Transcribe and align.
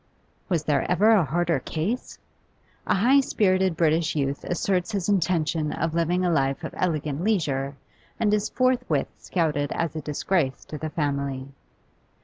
Was 0.49 0.63
there 0.63 0.89
ever 0.89 1.11
a 1.11 1.23
harder 1.23 1.59
case? 1.59 2.17
A 2.87 2.95
high 2.95 3.19
spirited 3.19 3.77
British 3.77 4.15
youth 4.15 4.43
asserts 4.43 4.91
his 4.91 5.07
intention 5.07 5.71
of 5.73 5.93
living 5.93 6.25
a 6.25 6.31
life 6.31 6.63
of 6.63 6.73
elegant 6.75 7.23
leisure, 7.23 7.75
and 8.19 8.33
is 8.33 8.49
forthwith 8.49 9.09
scouted 9.19 9.71
as 9.73 9.95
a 9.95 10.01
disgrace 10.01 10.65
to 10.65 10.79
the 10.79 10.89
family. 10.89 11.49